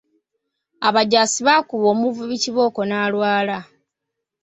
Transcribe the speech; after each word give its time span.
Abajaasi 0.87 1.39
baakuba 1.47 1.85
omuvubi 1.93 2.35
kibooko 2.43 2.79
n’alwala. 2.85 3.57